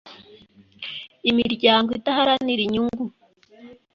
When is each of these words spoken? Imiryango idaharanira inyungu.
Imiryango 1.29 1.89
idaharanira 1.99 2.61
inyungu. 2.67 3.05